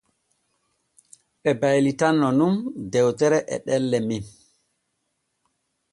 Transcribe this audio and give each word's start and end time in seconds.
Ɓe 1.41 1.49
baylitanno 1.61 2.27
nun 2.37 2.53
dewtere 2.91 3.39
e 3.55 3.57
ɗelle 3.65 3.99
men. 4.07 4.23